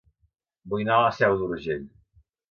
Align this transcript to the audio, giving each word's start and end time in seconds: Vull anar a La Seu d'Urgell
Vull 0.71 0.81
anar 0.85 0.95
a 1.01 1.03
La 1.03 1.11
Seu 1.17 1.35
d'Urgell 1.41 1.85